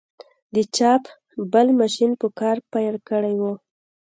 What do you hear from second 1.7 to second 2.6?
ماشین په کار